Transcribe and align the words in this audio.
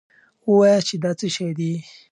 وواياست 0.49 0.85
چې 0.89 0.95
دا 1.03 1.11
څه 1.19 1.27
شی 1.35 1.49
دی. 1.57 1.73